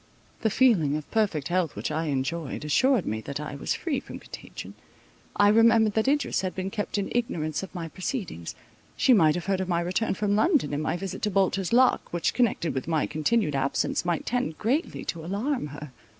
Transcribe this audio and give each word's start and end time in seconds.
The 0.41 0.49
feeling 0.49 0.95
of 0.97 1.11
perfect 1.11 1.49
health 1.49 1.75
which 1.75 1.91
I 1.91 2.05
enjoyed, 2.05 2.65
assured 2.65 3.05
me 3.05 3.21
that 3.21 3.39
I 3.39 3.53
was 3.53 3.75
free 3.75 3.99
from 3.99 4.17
contagion. 4.17 4.73
I 5.35 5.49
remembered 5.49 5.93
that 5.93 6.07
Idris 6.07 6.41
had 6.41 6.55
been 6.55 6.71
kept 6.71 6.97
in 6.97 7.11
ignorance 7.13 7.61
of 7.61 7.75
my 7.75 7.87
proceedings. 7.87 8.55
She 8.97 9.13
might 9.13 9.35
have 9.35 9.45
heard 9.45 9.61
of 9.61 9.69
my 9.69 9.79
return 9.81 10.15
from 10.15 10.35
London, 10.35 10.73
and 10.73 10.81
my 10.81 10.97
visit 10.97 11.21
to 11.21 11.29
Bolter's 11.29 11.71
Lock, 11.71 12.11
which, 12.11 12.33
connected 12.33 12.73
with 12.73 12.87
my 12.87 13.05
continued 13.05 13.53
absence, 13.53 14.03
might 14.03 14.25
tend 14.25 14.57
greatly 14.57 15.05
to 15.05 15.23
alarm 15.23 15.67
her. 15.67 15.91